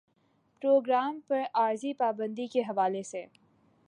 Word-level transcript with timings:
programme 0.61 1.19
پر 1.27 1.43
عارضی 1.53 1.93
پابندی 1.93 2.47
کے 2.47 2.61
حوالے 2.61 3.03
سے 3.03 3.25